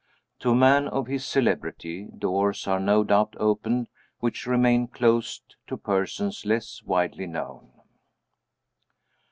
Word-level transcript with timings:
To 0.39 0.49
a 0.49 0.55
man 0.55 0.87
of 0.87 1.05
his 1.05 1.23
celebrity, 1.23 2.05
doors 2.05 2.65
are 2.67 2.79
no 2.79 3.03
doubt 3.03 3.35
opened 3.37 3.85
which 4.19 4.47
remain 4.47 4.87
closed 4.87 5.55
to 5.67 5.77
persons 5.77 6.43
less 6.43 6.81
widely 6.81 7.27
known. 7.27 7.69